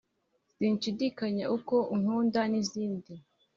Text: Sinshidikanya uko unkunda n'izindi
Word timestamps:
Sinshidikanya 0.55 1.45
uko 1.55 1.75
unkunda 1.95 2.41
n'izindi 2.51 3.13